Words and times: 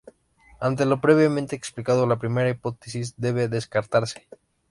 Ante 0.59 0.87
lo 0.87 0.99
previamente 0.99 1.55
explicado, 1.55 2.07
la 2.07 2.15
primera 2.17 2.49
hipótesis 2.49 3.13
debe 3.17 3.47
descartarse. 3.49 4.27